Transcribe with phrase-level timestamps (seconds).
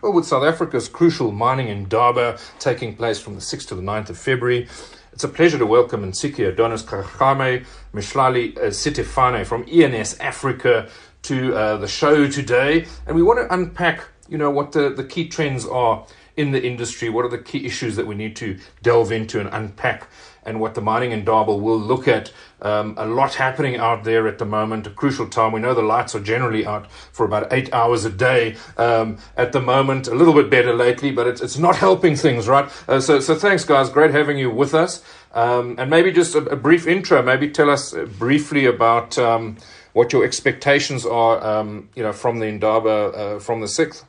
[0.00, 4.10] Well, with South Africa's crucial mining Indaba taking place from the 6th to the 9th
[4.10, 4.68] of February,
[5.12, 10.88] it's a pleasure to welcome Nsiki Adonis Kagame Mihlali uh, Sitefane from ENS Africa
[11.22, 12.86] to uh, the show today.
[13.08, 16.06] And we want to unpack, you know, what the, the key trends are
[16.38, 19.48] in the industry, what are the key issues that we need to delve into and
[19.52, 20.08] unpack
[20.48, 22.32] and what the mining Indaba will look at.
[22.62, 25.52] Um, a lot happening out there at the moment, a crucial time.
[25.52, 29.52] We know the lights are generally out for about eight hours a day um, at
[29.52, 32.68] the moment, a little bit better lately, but it's, it's not helping things, right?
[32.88, 33.90] Uh, so, so thanks, guys.
[33.90, 35.04] Great having you with us.
[35.34, 39.58] Um, and maybe just a, a, brief intro, maybe tell us uh, briefly about um,
[39.92, 44.04] what your expectations are, um, you know, from the Indaba uh, from the 6th.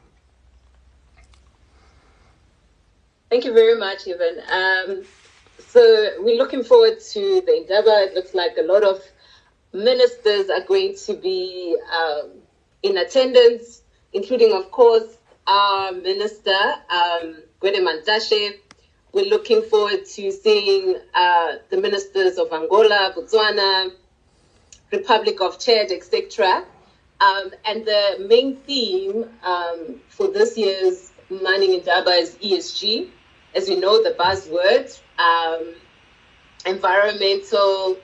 [3.30, 4.40] Thank you very much, Evan.
[4.52, 5.04] Um,
[5.60, 8.08] so we're looking forward to the Indaba.
[8.10, 9.04] It looks like a lot of
[9.72, 12.32] ministers are going to be um,
[12.82, 13.84] in attendance,
[14.14, 15.16] including, of course,
[15.46, 16.58] our minister,
[16.90, 18.56] um, Gwede Mantashe.
[19.14, 23.92] We're looking forward to seeing uh, the ministers of Angola, Botswana,
[24.92, 26.66] Republic of Chad, etc.
[27.22, 33.12] Um, and the main theme um, for this year's Mining Indaba is ESG.
[33.56, 35.74] As you know, the buzzword um,
[36.66, 37.98] environmental,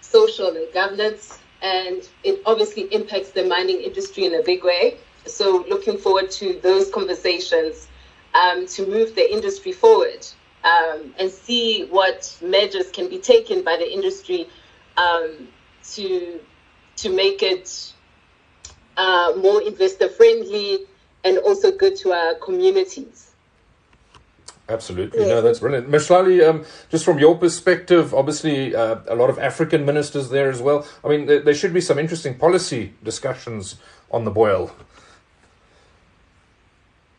[0.00, 4.96] social, and governance, and it obviously impacts the mining industry in a big way.
[5.26, 7.88] So, looking forward to those conversations
[8.34, 10.26] um, to move the industry forward
[10.64, 14.48] um, and see what measures can be taken by the industry
[14.96, 15.48] um,
[15.92, 16.40] to
[16.96, 17.92] to make it
[18.96, 20.80] uh, more investor friendly
[21.24, 23.27] and also good to our communities.
[24.68, 25.20] Absolutely.
[25.20, 25.90] No, that's brilliant.
[25.90, 30.60] Mihlali, um, just from your perspective, obviously uh, a lot of African ministers there as
[30.60, 30.86] well.
[31.02, 33.76] I mean, there, there, should be some interesting policy discussions
[34.10, 34.70] on the boil.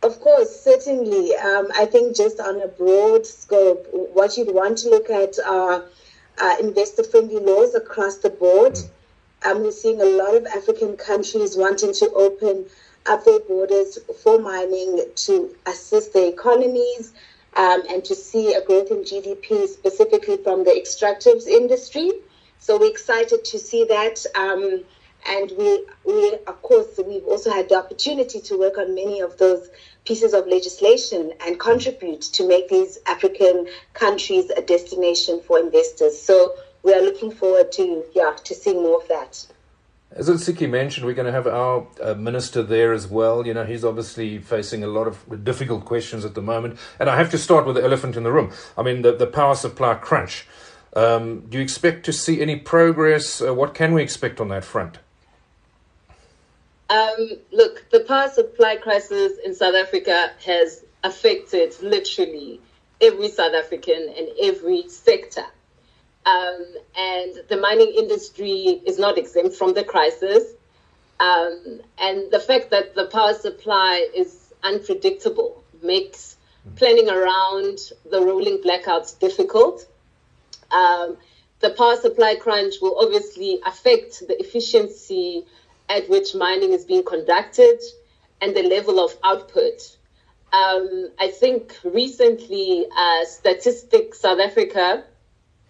[0.03, 1.35] Of course, certainly.
[1.35, 5.83] Um, I think just on a broad scope, what you'd want to look at are
[6.37, 8.73] uh, investor friendly laws across the board.
[8.73, 8.89] Mm.
[9.45, 12.65] Um, we're seeing a lot of African countries wanting to open
[13.05, 17.13] up their borders for mining to assist their economies
[17.55, 22.11] um, and to see a growth in GDP specifically from the extractives industry.
[22.59, 24.25] So we're excited to see that.
[24.35, 24.83] Um,
[25.27, 29.37] and we, we, of course, we've also had the opportunity to work on many of
[29.37, 29.69] those
[30.05, 36.19] pieces of legislation and contribute to make these African countries a destination for investors.
[36.21, 39.45] So we are looking forward to, yeah, to seeing more of that.
[40.11, 43.45] As Nsiki mentioned, we're going to have our uh, minister there as well.
[43.45, 46.79] You know, he's obviously facing a lot of difficult questions at the moment.
[46.99, 48.51] And I have to start with the elephant in the room.
[48.75, 50.47] I mean, the, the power supply crunch.
[50.95, 53.39] Um, do you expect to see any progress?
[53.39, 54.97] Uh, what can we expect on that front?
[56.89, 62.59] Um, look, the power supply crisis in South Africa has affected literally
[62.99, 65.45] every South African and every sector.
[66.25, 66.65] Um,
[66.97, 70.43] and the mining industry is not exempt from the crisis.
[71.19, 76.37] Um, and the fact that the power supply is unpredictable makes
[76.75, 79.85] planning around the rolling blackouts difficult.
[80.71, 81.17] Um,
[81.59, 85.45] the power supply crunch will obviously affect the efficiency
[85.89, 87.79] at which mining is being conducted
[88.41, 89.97] and the level of output.
[90.53, 95.03] Um, I think recently, uh, Statistics South Africa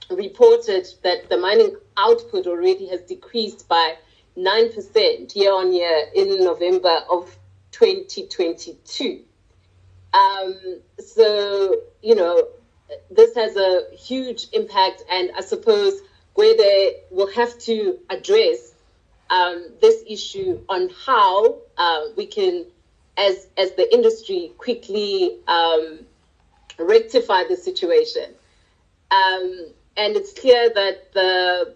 [0.10, 3.96] reported that the mining output already has decreased by
[4.38, 7.36] 9% year on year in November of
[7.72, 9.22] 2022.
[10.14, 12.48] Um, so, you know,
[13.12, 16.02] this has a huge impact, and I suppose
[16.36, 18.74] Gwede will have to address
[19.30, 22.66] um, this issue on how uh, we can,
[23.18, 26.00] as as the industry, quickly um,
[26.80, 28.34] rectify the situation.
[29.12, 29.68] Um,
[30.00, 31.76] and it's clear that the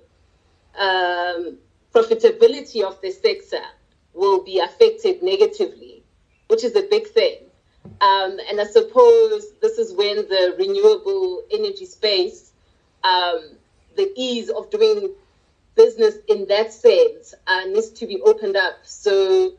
[0.80, 1.58] um,
[1.94, 3.64] profitability of the sector
[4.14, 6.04] will be affected negatively,
[6.48, 7.40] which is a big thing.
[8.00, 12.54] Um, and I suppose this is when the renewable energy space,
[13.04, 13.58] um,
[13.98, 15.14] the ease of doing
[15.76, 18.76] business in that sense uh, needs to be opened up.
[18.84, 19.56] So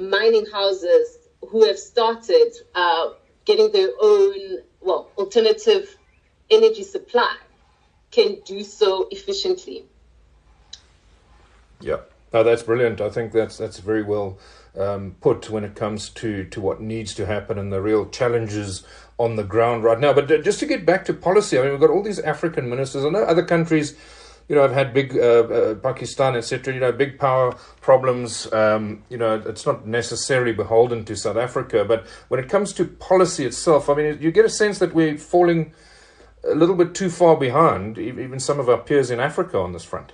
[0.00, 1.18] mining houses
[1.48, 3.10] who have started uh,
[3.44, 5.96] getting their own, well, alternative
[6.48, 7.34] energy supply
[8.10, 9.84] can do so efficiently.
[11.80, 11.98] Yeah,
[12.32, 13.00] oh, that's brilliant.
[13.00, 14.38] I think that's that's very well
[14.78, 18.84] um, put when it comes to to what needs to happen and the real challenges
[19.18, 20.12] on the ground right now.
[20.12, 23.04] But just to get back to policy, I mean, we've got all these African ministers.
[23.04, 23.96] I know other countries
[24.48, 26.72] you know, I've had big uh, uh, Pakistan, etc.
[26.72, 28.50] You know, big power problems.
[28.52, 32.86] Um, you know, it's not necessarily beholden to South Africa, but when it comes to
[32.86, 35.72] policy itself, I mean, you get a sense that we're falling
[36.44, 39.84] a little bit too far behind even some of our peers in Africa on this
[39.84, 40.12] front.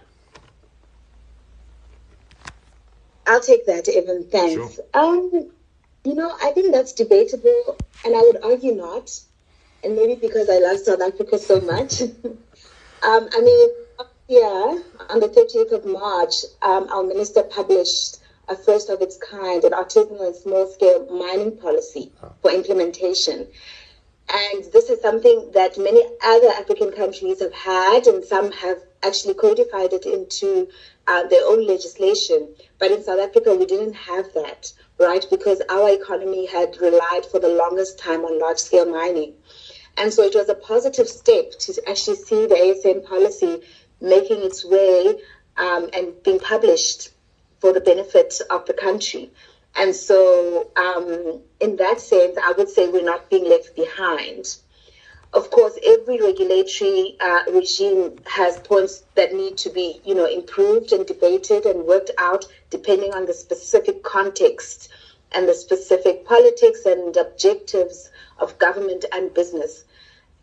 [3.26, 4.24] I'll take that, Evan.
[4.24, 4.54] Thanks.
[4.54, 4.84] Sure.
[4.92, 5.50] Um,
[6.04, 9.18] you know, I think that's debatable, and I would argue not.
[9.82, 12.02] And maybe because I love South Africa so much.
[12.02, 12.08] um,
[13.02, 13.70] I mean,
[14.28, 14.78] yeah,
[15.10, 18.18] on the 30th of March, um, our minister published
[18.48, 22.12] a first of its kind, an artisanal and small scale mining policy
[22.42, 23.46] for implementation.
[24.32, 29.34] And this is something that many other African countries have had, and some have actually
[29.34, 30.68] codified it into
[31.06, 32.54] uh, their own legislation.
[32.78, 35.24] But in South Africa, we didn't have that, right?
[35.30, 39.34] Because our economy had relied for the longest time on large scale mining.
[39.96, 43.60] And so it was a positive step to actually see the ASM policy
[44.00, 45.20] making its way
[45.56, 47.10] um, and being published
[47.60, 49.30] for the benefit of the country.
[49.76, 54.56] And so, um, in that sense, I would say we're not being left behind.
[55.32, 60.92] Of course, every regulatory uh, regime has points that need to be, you know, improved
[60.92, 64.90] and debated and worked out depending on the specific context
[65.32, 69.84] and the specific politics and objectives of government and business.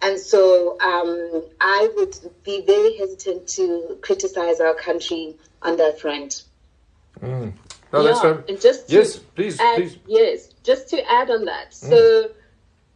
[0.01, 6.43] And so um, I would be very hesitant to criticize our country on that front.
[7.21, 7.53] Mm.
[7.93, 9.97] No, yeah, that's and just yes, please, add, please.
[10.07, 11.71] Yes, just to add on that.
[11.71, 11.89] Mm.
[11.89, 12.31] So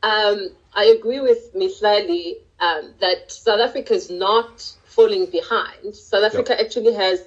[0.03, 5.95] um, I agree with Mihlali um, that South Africa is not falling behind.
[5.95, 6.65] South Africa yep.
[6.65, 7.25] actually has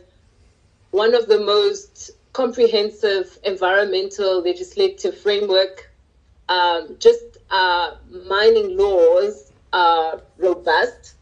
[0.90, 5.90] one of the most comprehensive environmental legislative framework.
[6.48, 11.14] Um, just uh, mining laws are robust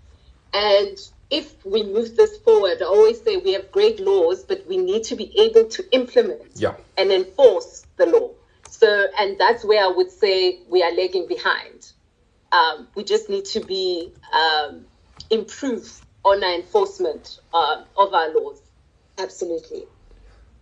[0.55, 0.97] and
[1.31, 5.05] if we move this forward, I always say we have great laws, but we need
[5.05, 6.75] to be able to implement yeah.
[6.97, 8.31] and enforce the law.
[8.69, 11.93] So, and that's where I would say we are lagging behind.
[12.53, 14.85] Um, we just need to be um,
[15.31, 18.61] improve on our enforcement uh, of our laws.
[19.19, 19.85] Absolutely.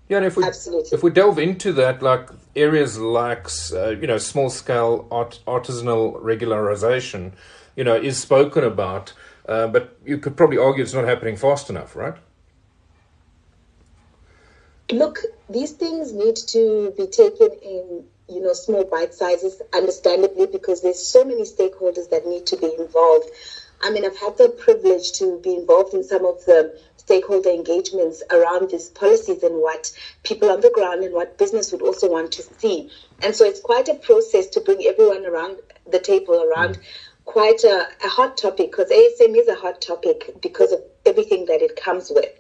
[0.09, 0.91] Yeah, and if we Absolutely.
[0.93, 6.21] if we delve into that, like areas like uh, you know small scale art, artisanal
[6.23, 7.33] regularization,
[7.75, 9.15] you know, is spoken about
[9.47, 12.15] uh, but you could probably argue it's not happening fast enough, right?
[14.91, 20.83] Look, these things need to be taken in, you know, small bite sizes, understandably, because
[20.83, 23.29] there's so many stakeholders that need to be involved.
[23.83, 28.23] I mean, I've had the privilege to be involved in some of the stakeholder engagements
[28.31, 29.93] around these policies and what
[30.23, 32.91] people on the ground and what business would also want to see.
[33.23, 35.59] And so it's quite a process to bring everyone around
[35.91, 36.83] the table around mm
[37.25, 41.63] quite a, a hot topic because ASM is a hot topic because of everything that
[41.63, 42.31] it comes with.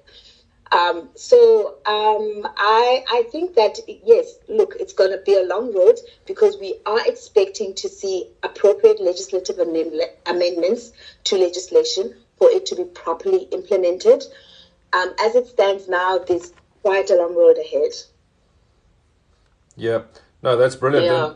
[0.72, 5.72] Um, so um, I, I think that yes, look, it's going to be a long
[5.72, 10.92] road because we are expecting to see appropriate legislative amendments
[11.24, 14.24] to legislation for it to be properly implemented.
[14.92, 16.52] Um, as it stands now, there's
[16.82, 17.92] quite a long road ahead.
[19.76, 20.02] Yeah,
[20.42, 21.06] no, that's brilliant.
[21.06, 21.34] Yeah.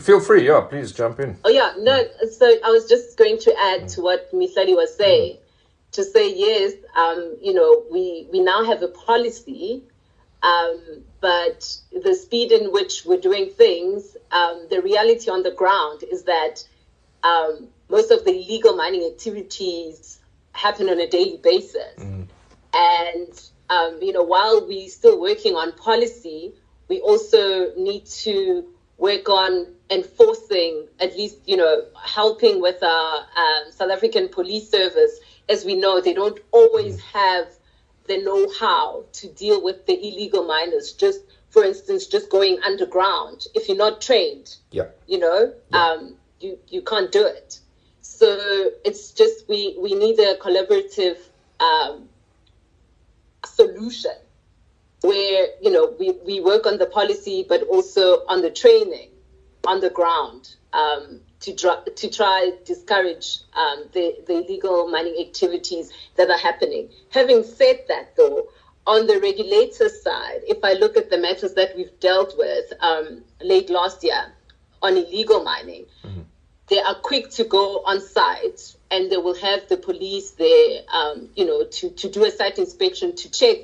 [0.00, 1.36] Feel free, yeah, please jump in.
[1.44, 5.36] Oh, yeah, no, so I was just going to add to what Mihlali was saying.
[5.36, 5.40] Mm.
[5.92, 9.82] To say, yes, um, you know, we, we now have a policy,
[10.42, 10.80] um,
[11.20, 16.24] but the speed in which we're doing things, um, the reality on the ground is
[16.24, 16.66] that
[17.24, 20.20] um, most of the illegal mining activities
[20.52, 21.94] happen on a daily basis.
[21.98, 22.26] Mm.
[22.74, 26.52] And, um, you know, while we're still working on policy,
[26.88, 28.66] we also need to
[28.98, 35.18] work on enforcing, at least, you know, helping with our um, South African police service.
[35.48, 37.48] As we know, they don't always have
[38.06, 40.92] the know how to deal with the illegal miners.
[40.92, 43.46] Just, for instance, just going underground.
[43.54, 44.88] If you're not trained, yeah.
[45.06, 45.78] you know, yeah.
[45.78, 47.60] Um, you, you can't do it.
[48.02, 51.18] So it's just we, we need a collaborative
[51.60, 52.08] um,
[53.44, 54.12] solution
[55.02, 59.10] where you know we, we work on the policy but also on the training
[59.66, 65.92] on the ground um, to, try, to try discourage um, the, the illegal mining activities
[66.16, 66.88] that are happening.
[67.10, 68.48] Having said that, though,
[68.86, 73.22] on the regulator side, if I look at the matters that we've dealt with um,
[73.42, 74.32] late last year
[74.80, 76.22] on illegal mining, mm-hmm.
[76.68, 81.28] they are quick to go on site and they will have the police there, um,
[81.36, 83.58] you know, to, to do a site inspection to check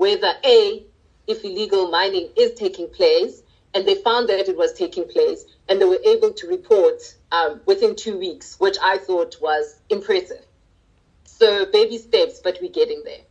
[0.00, 0.82] whether A,
[1.26, 3.42] if illegal mining is taking place,
[3.74, 6.98] and they found that it was taking place, and they were able to report
[7.32, 10.44] um, within two weeks, which I thought was impressive.
[11.24, 13.24] So baby steps, but we're getting there.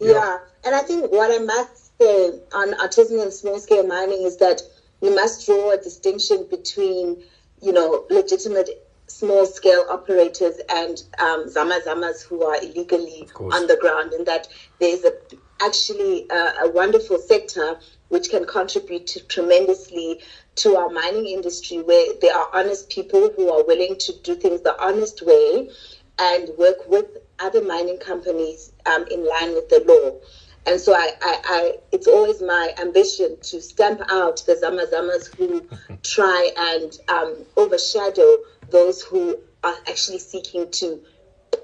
[0.00, 0.12] Yeah.
[0.12, 0.38] yeah.
[0.64, 4.60] And I think what I must say on artisanal and small scale mining is that
[5.00, 7.22] we must draw a distinction between,
[7.62, 8.70] you know, legitimate
[9.06, 14.48] small scale operators and um, zama zamas who are illegally on the ground, and that
[14.80, 15.12] there's a,
[15.60, 20.20] actually a, a wonderful sector which can contribute to tremendously
[20.56, 24.62] to our mining industry where there are honest people who are willing to do things
[24.62, 25.70] the honest way
[26.18, 27.06] and work with
[27.38, 30.18] other mining companies um, in line with the law.
[30.66, 35.66] And so I, I, I, it's always my ambition to stamp out the Zamazamas who
[36.02, 38.38] try and um, overshadow
[38.70, 41.00] those who are actually seeking to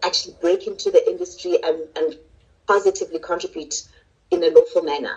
[0.03, 2.17] actually break into the industry and, and
[2.67, 3.89] positively contribute
[4.31, 5.17] in a lawful manner.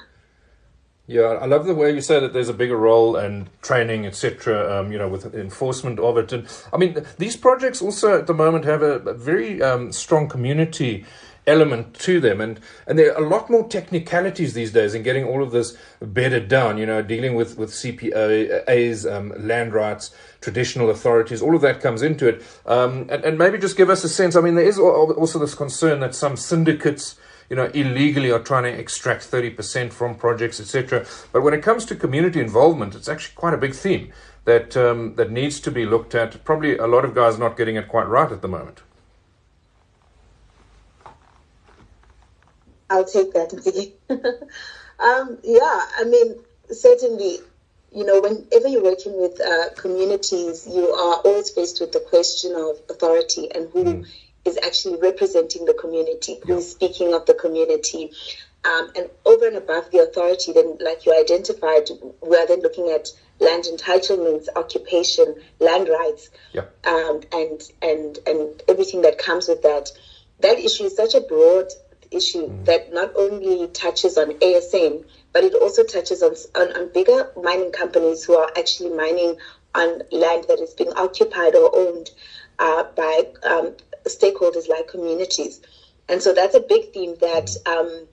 [1.09, 4.79] Yeah, I love the way you say that there's a bigger role and training, etc.
[4.79, 8.33] Um, you know, with enforcement of it, and I mean these projects also at the
[8.33, 11.05] moment have a, a very um, strong community
[11.47, 15.23] element to them and and there are a lot more technicalities these days in getting
[15.23, 20.89] all of this bedded down you know dealing with with cpas um, land rights traditional
[20.89, 24.09] authorities all of that comes into it um, and, and maybe just give us a
[24.09, 27.17] sense i mean there is also this concern that some syndicates
[27.49, 31.05] you know, illegally are trying to extract 30% from projects, etc.
[31.31, 34.11] But when it comes to community involvement, it's actually quite a big theme
[34.45, 36.43] that um, that needs to be looked at.
[36.43, 38.81] Probably a lot of guys not getting it quite right at the moment.
[42.89, 43.51] I'll take that,
[44.99, 46.35] um, yeah, I mean,
[46.71, 47.39] certainly,
[47.93, 52.55] you know, whenever you're working with uh, communities, you are always faced with the question
[52.55, 54.05] of authority and who mm
[54.47, 58.11] is actually representing the community, who is speaking of the community.
[58.65, 61.89] Um, and over and above the authority, then, like you identified,
[62.21, 66.29] we are then looking at land entitlements, occupation, land rights,
[66.85, 69.91] um, and and and everything that comes with that.
[70.39, 71.67] That issue is such a broad
[72.11, 72.65] issue mm.
[72.65, 77.71] that not only touches on ASM, but it also touches on, on, on bigger mining
[77.71, 79.37] companies who are actually mining
[79.75, 82.09] on land that is being occupied or owned
[82.59, 83.75] uh, by um,
[84.09, 85.61] stakeholders like communities.
[86.09, 88.07] And so that's a big theme that um,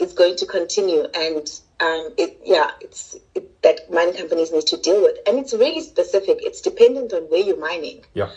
[0.00, 1.06] is going to continue.
[1.14, 1.48] And
[1.80, 5.18] um, it, yeah, it's it, that mining companies need to deal with.
[5.26, 6.38] And it's really specific.
[6.40, 8.04] It's dependent on where you're mining.
[8.14, 8.30] Yeah.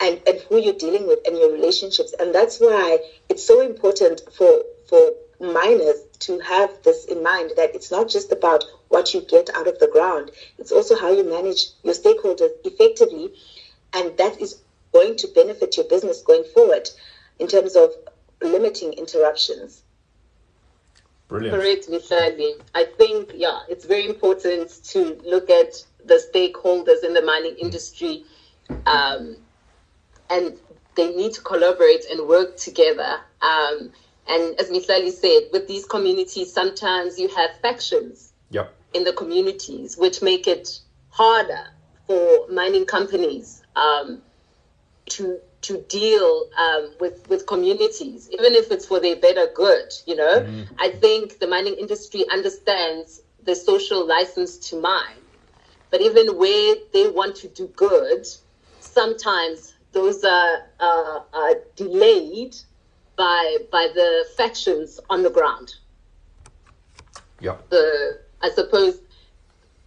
[0.00, 2.14] And, and who you're dealing with and your relationships.
[2.18, 2.98] And that's why
[3.28, 8.32] it's so important for for miners to have this in mind that it's not just
[8.32, 10.30] about what you get out of the ground.
[10.58, 13.32] It's also how you manage your stakeholders effectively.
[13.92, 14.60] And that is
[14.94, 16.88] going to benefit your business going forward
[17.38, 17.90] in terms of
[18.40, 19.82] limiting interruptions.
[21.28, 21.56] Brilliant.
[21.56, 22.52] Correct, Mihlali.
[22.74, 28.24] I think, yeah, it's very important to look at the stakeholders in the mining industry
[28.86, 29.36] um,
[30.30, 30.56] and
[30.94, 33.16] they need to collaborate and work together.
[33.42, 33.90] Um,
[34.28, 38.72] and as Mihlali said, with these communities, sometimes you have factions yep.
[38.92, 40.78] in the communities, which make it
[41.10, 41.66] harder
[42.06, 44.22] for mining companies um,
[45.06, 49.92] to to deal um, with with communities, even if it's for their better good.
[50.06, 50.68] You know, mm.
[50.78, 55.22] I think the mining industry understands the social license to mine,
[55.90, 58.26] but even where they want to do good,
[58.80, 62.56] sometimes those are, uh, are delayed
[63.16, 65.74] by by the factions on the ground.
[67.40, 67.56] Yeah.
[67.70, 69.00] The I suppose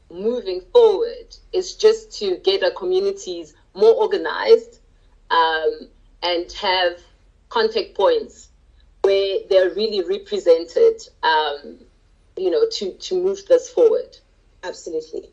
[0.10, 4.80] moving forward is just to get our communities more organized
[5.32, 5.88] um,
[6.24, 7.00] and have
[7.50, 8.50] contact points
[9.04, 11.78] where they're really represented, um,
[12.36, 14.18] you know, to, to move this forward.
[14.64, 15.30] Absolutely.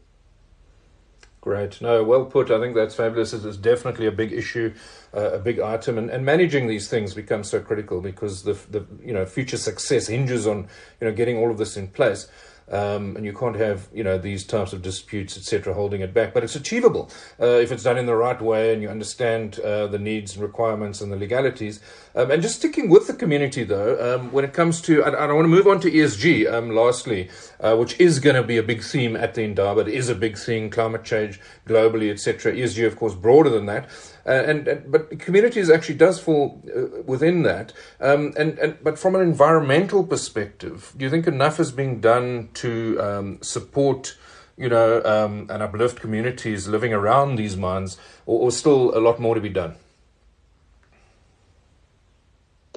[1.44, 1.82] Great.
[1.82, 2.50] No, well put.
[2.50, 3.34] I think that's fabulous.
[3.34, 4.72] It is definitely a big issue,
[5.14, 8.86] uh, a big item, and, and managing these things becomes so critical because the the
[9.04, 10.68] you know future success hinges on
[11.02, 12.28] you know getting all of this in place.
[12.70, 16.32] Um, and you can't have you know these types of disputes etc holding it back.
[16.32, 19.86] But it's achievable uh, if it's done in the right way and you understand uh,
[19.86, 21.80] the needs and requirements and the legalities
[22.14, 25.32] um, and just sticking with the community though um, when it comes to I, I
[25.32, 27.30] want to move on to ESG um, lastly
[27.60, 30.14] uh, which is going to be a big theme at the Indaba it is a
[30.14, 33.88] big thing climate change globally etc ESG of course broader than that
[34.26, 37.72] uh, and, and, but communities actually does fall uh, within that.
[38.00, 42.48] Um, and, and but from an environmental perspective, do you think enough is being done
[42.54, 44.16] to um, support?
[44.56, 49.18] You know, um, and uplift communities living around these mines, or, or still a lot
[49.18, 49.74] more to be done?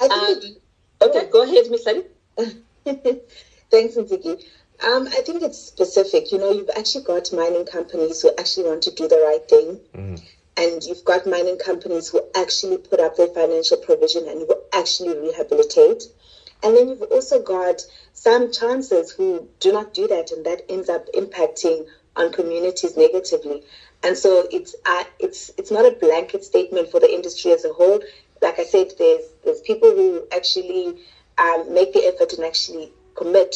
[0.01, 0.09] Um,
[1.69, 2.05] go ahead,
[2.85, 3.17] Miss
[3.71, 4.43] Thanks, Nsiki.
[4.83, 6.31] Um, I think it's specific.
[6.31, 9.79] You know, you've actually got mining companies who actually want to do the right thing.
[9.95, 10.21] Mm
[10.57, 15.15] and you've got mining companies who actually put up their financial provision and who actually
[15.15, 16.03] rehabilitate.
[16.63, 20.89] And then you've also got some chances who do not do that, and that ends
[20.89, 23.61] up impacting on communities negatively.
[24.01, 27.71] And so it's uh, it's it's not a blanket statement for the industry as a
[27.71, 28.01] whole.
[28.41, 30.97] Like I said, there's there's people who actually
[31.37, 33.55] um, make the effort and actually commit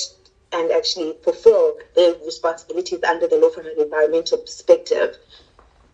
[0.54, 5.18] and actually fulfill their responsibilities under the law from an environmental perspective.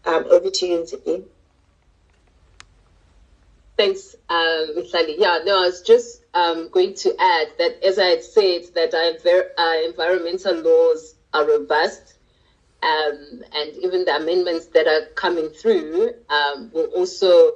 [0.05, 1.23] Um, over to you, Zippy.
[3.77, 5.15] Thanks, um, Sally.
[5.19, 8.93] Yeah, no, I was just um, going to add that, as I had said, that
[8.95, 12.15] our, our environmental laws are robust,
[12.81, 17.51] um, and even the amendments that are coming through um, will also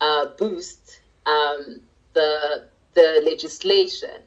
[0.00, 1.80] uh, boost um,
[2.14, 4.22] the the legislation,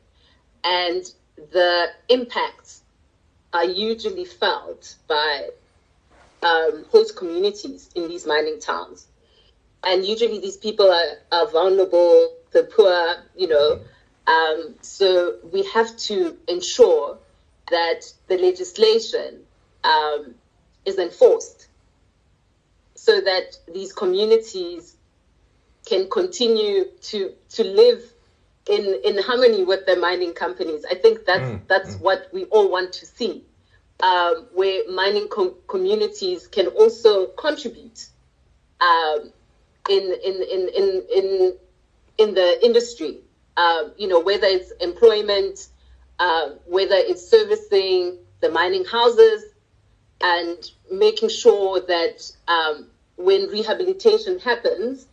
[0.64, 1.12] and
[1.52, 2.82] the impacts
[3.54, 5.50] are usually felt by
[6.44, 9.08] um, host communities in these mining towns.
[9.84, 13.82] And usually these people are, are vulnerable, the poor, you know.
[14.28, 17.18] Um, so we have to ensure
[17.70, 19.42] that the legislation
[19.84, 20.36] um,
[20.86, 21.68] is enforced
[22.96, 24.96] so that these communities
[25.86, 28.02] can continue to to live
[28.70, 30.86] in in harmony with the mining companies.
[30.90, 32.02] I think that's mm, that's mm.
[32.02, 33.44] what we all want to see
[34.02, 38.08] um, where mining com- communities can also contribute
[38.82, 39.32] um,
[39.90, 41.58] in, in, in, in, in,
[42.18, 43.20] in the industry.
[43.58, 45.68] Um, you know, whether it's employment,
[46.20, 49.44] uh, whether it's servicing the mining houses,
[50.22, 55.08] and making sure that um, when rehabilitation happens,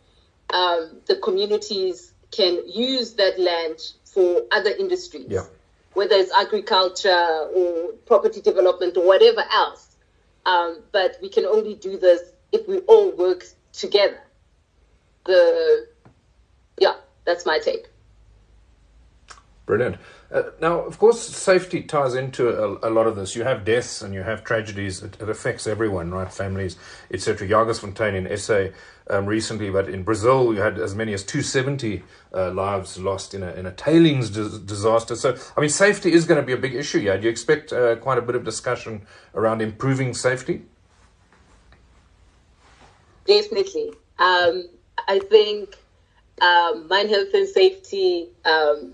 [0.53, 5.27] um, the communities can use that land for other industries.
[5.29, 5.45] Yeah
[5.93, 9.95] whether it's agriculture or property development or whatever else.
[10.45, 12.21] Um, but we can only do this
[12.51, 14.19] if we all work together.
[15.25, 15.87] The
[16.79, 17.87] yeah, that's my take.
[19.65, 19.95] Brilliant.
[20.29, 23.35] Uh, now, of course, safety ties into a, a, lot of this.
[23.35, 25.01] You have deaths and you have tragedies.
[25.01, 26.33] It, it affects everyone, right?
[26.33, 26.75] Families,
[27.11, 27.47] etc.
[27.47, 28.75] Jagersfontein in SA
[29.09, 33.43] um, recently, but in Brazil, you had as many as 270 uh, lives lost in
[33.43, 35.15] a, in a tailings dis- disaster.
[35.15, 37.73] So, I mean, safety is going to be a big issue Yeah, Do you expect
[37.73, 40.63] uh, quite a bit of discussion around improving safety?
[43.25, 43.91] Definitely.
[44.19, 44.69] Um,
[45.07, 45.75] I think
[46.41, 48.93] um, mine health and safety um,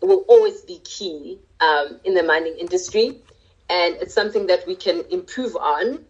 [0.00, 3.18] will always be key um, in the mining industry,
[3.68, 6.04] and it's something that we can improve on.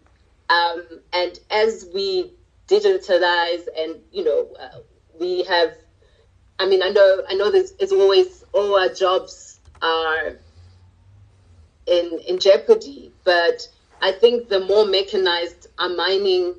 [0.49, 2.33] Um, and as we
[2.71, 4.79] digitalize, and you know, uh,
[5.19, 5.77] we have.
[6.59, 7.51] I mean, I know, I know.
[7.51, 10.37] There's, it's always all our jobs are
[11.87, 13.69] in in jeopardy, but
[14.01, 16.55] I think the more mechanized our mining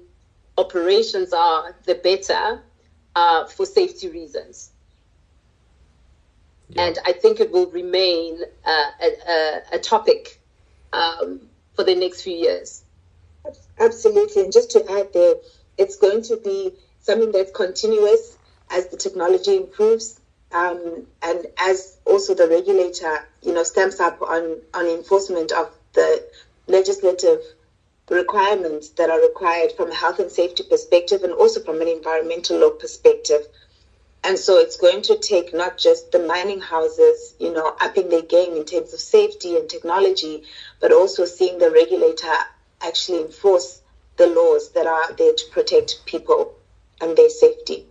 [0.58, 2.62] operations are, the better
[3.15, 4.71] uh, for safety reasons.
[6.69, 6.84] Yeah.
[6.88, 8.91] And I think it will remain uh,
[9.28, 10.39] a, a, topic
[10.93, 11.41] um,
[11.76, 12.84] for the next few years.
[13.80, 14.43] Absolutely.
[14.43, 15.36] And just to add there,
[15.78, 18.38] it's going to be something that's continuous
[18.70, 20.20] as the technology improves.
[20.52, 26.26] Um, and as also the regulator, you know, stamps up on, on enforcement of the
[26.68, 27.42] legislative
[28.10, 32.60] requirements that are required from a health and safety perspective and also from an environmental
[32.60, 33.48] law perspective.
[34.24, 38.22] And so it's going to take not just the mining houses, you know, upping their
[38.22, 40.44] game in terms of safety and technology,
[40.80, 42.34] but also seeing the regulator
[42.82, 43.81] actually enforce
[44.22, 46.54] the laws that are there to protect people
[47.02, 47.88] and their safety.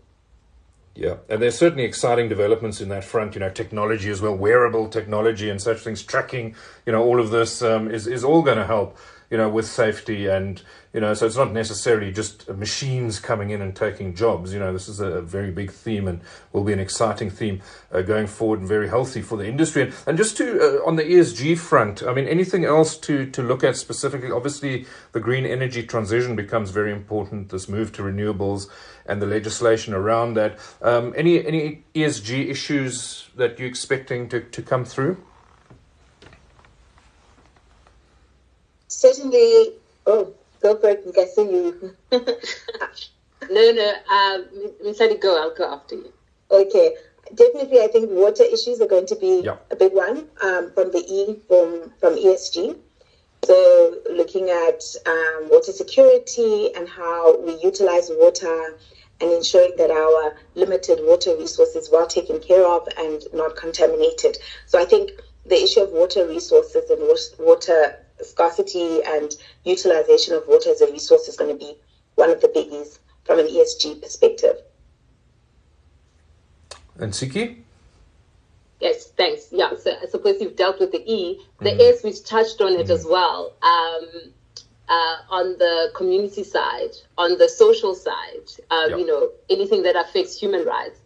[0.94, 3.34] Yeah, and there's certainly exciting developments in that front.
[3.34, 6.54] You know, technology as well, wearable technology and such things, tracking.
[6.90, 8.98] You know, all of this um, is is all going to help
[9.30, 10.60] you know, with safety and,
[10.92, 14.52] you know, so it's not necessarily just machines coming in and taking jobs.
[14.52, 16.20] You know, this is a very big theme and
[16.52, 19.82] will be an exciting theme uh, going forward and very healthy for the industry.
[19.82, 23.40] And, and just to, uh, on the ESG front, I mean, anything else to, to
[23.40, 24.32] look at specifically?
[24.32, 28.68] Obviously, the green energy transition becomes very important, this move to renewables
[29.06, 30.58] and the legislation around that.
[30.82, 35.22] Um, any, any ESG issues that you're expecting to, to come through?
[38.90, 39.72] Certainly,
[40.06, 41.02] oh, go for it.
[41.06, 41.96] I'm guessing you.
[42.12, 44.46] no, no, um,
[44.82, 45.40] let it go.
[45.40, 46.12] I'll go after you.
[46.50, 46.94] Okay.
[47.32, 49.56] Definitely, I think water issues are going to be yeah.
[49.70, 52.76] a big one um, from the E from from ESG.
[53.44, 58.76] So, looking at um, water security and how we utilize water
[59.20, 64.36] and ensuring that our limited water resource is well taken care of and not contaminated.
[64.66, 65.12] So, I think
[65.46, 67.00] the issue of water resources and
[67.38, 71.74] water scarcity and utilization of water as a resource is going to be
[72.14, 74.56] one of the biggies from an ESG perspective.
[76.98, 77.62] And Siki?
[78.80, 79.48] Yes, thanks.
[79.50, 81.40] Yeah, so I suppose you've dealt with the E.
[81.60, 81.80] The mm-hmm.
[81.80, 82.92] S, we've touched on it mm-hmm.
[82.92, 83.52] as well.
[83.62, 84.32] Um,
[84.88, 88.98] uh, on the community side, on the social side, uh, yep.
[88.98, 90.98] you know, anything that affects human rights.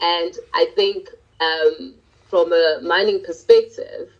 [0.00, 1.94] And I think um,
[2.28, 4.10] from a mining perspective,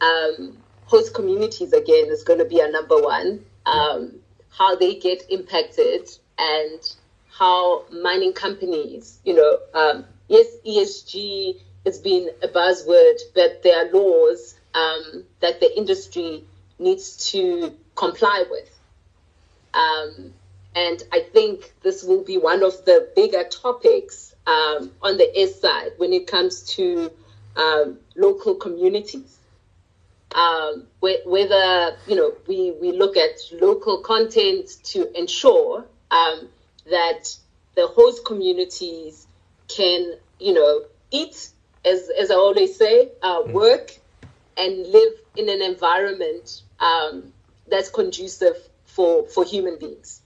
[0.00, 3.44] um, host communities again is going to be a number one.
[3.66, 4.20] Um,
[4.50, 6.80] how they get impacted and
[7.30, 13.92] how mining companies, you know, um, yes, ESG has been a buzzword, but there are
[13.92, 16.44] laws um, that the industry
[16.78, 18.70] needs to comply with.
[19.74, 20.32] Um,
[20.74, 25.60] and I think this will be one of the bigger topics um, on the S
[25.60, 27.10] side when it comes to
[27.56, 29.38] um, local communities.
[30.36, 36.48] Um, whether you know we, we look at local content to ensure um,
[36.90, 37.34] that
[37.74, 39.26] the host communities
[39.68, 41.48] can you know eat
[41.84, 43.52] as as I always say uh, mm.
[43.52, 43.92] work
[44.56, 47.32] and live in an environment um,
[47.68, 50.22] that's conducive for, for human beings.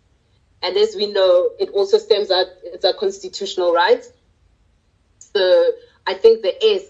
[0.62, 4.04] And as we know, it also stems out, it's a constitutional right.
[5.18, 5.70] So
[6.06, 6.84] I think the S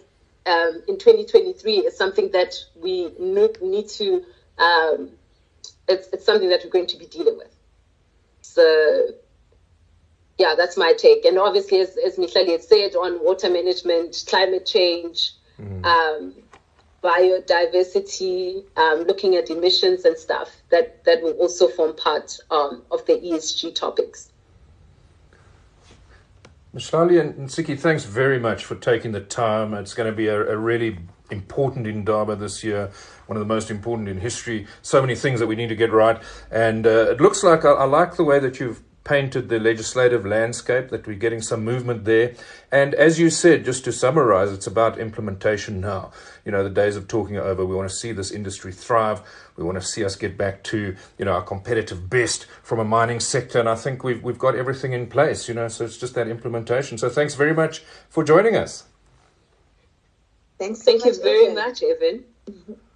[0.46, 4.24] um, in 2023 is something that we need to,
[4.58, 5.10] um,
[5.88, 7.54] it's, it's something that we're going to be dealing with.
[8.42, 9.08] So
[10.38, 11.26] yeah, that's my take.
[11.26, 15.84] And obviously, as, as Mihlali had said, on water management, climate change, mm.
[15.84, 16.34] um,
[17.04, 23.04] biodiversity, um, looking at emissions and stuff that, that will also form part um, of
[23.06, 24.30] the ESG topics.
[26.74, 29.74] Mihlali and Siki, thanks very much for taking the time.
[29.74, 32.92] It's going to be a, a really important Indaba this year,
[33.26, 34.68] one of the most important in history.
[34.80, 36.22] So many things that we need to get right.
[36.48, 40.24] And uh, it looks like I, I like the way that you've painted the legislative
[40.24, 42.32] landscape, that we're getting some movement there.
[42.70, 46.12] And as you said, just to summarize, it's about implementation now.
[46.44, 47.66] You know, the days of talking are over.
[47.66, 49.20] We want to see this industry thrive.
[49.56, 52.84] We want to see us get back to, you know, our competitive best from a
[52.84, 53.58] mining sector.
[53.58, 56.28] And I think we've, we've got everything in place, you know, so it's just that
[56.28, 56.96] implementation.
[56.96, 58.84] So thanks very much for joining us.
[60.60, 60.84] Thanks.
[60.84, 61.54] So Thank much, you very Evan.
[61.54, 62.24] much, Evan.